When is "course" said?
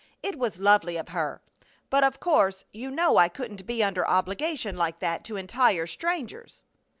2.19-2.65